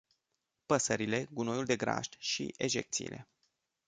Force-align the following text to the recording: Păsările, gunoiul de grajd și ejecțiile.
Păsările, 0.65 1.27
gunoiul 1.31 1.65
de 1.65 1.75
grajd 1.75 2.15
și 2.17 2.53
ejecțiile. 2.57 3.27